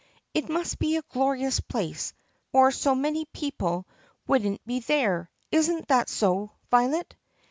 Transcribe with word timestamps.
"It 0.33 0.49
must 0.49 0.79
be 0.79 0.95
a 0.97 1.03
glorious 1.03 1.59
place 1.59 2.11
or 2.53 2.71
so 2.71 2.95
many 2.95 3.25
people 3.25 3.87
would 4.25 4.43
n't 4.43 4.65
be 4.65 4.79
there. 4.79 5.29
Is 5.51 5.69
n't 5.69 5.87
that 5.89 6.09
so, 6.09 6.49
Violet?" 6.71 7.15